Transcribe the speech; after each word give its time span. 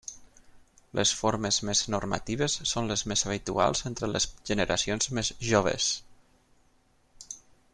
Les 0.99 1.09
formes 1.17 1.59
més 1.69 1.81
normatives 1.95 2.55
són 2.71 2.89
les 2.93 3.03
més 3.11 3.23
habituals 3.27 3.85
entre 3.91 4.09
les 4.13 4.27
generacions 4.53 5.11
més 5.19 5.31
joves. 5.51 5.91